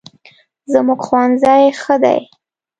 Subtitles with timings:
[0.71, 2.19] زموږ ښوونځی ښه دی